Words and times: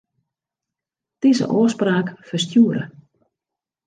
Dizze 1.25 1.45
ôfspraak 1.59 2.07
ferstjoere. 2.29 2.83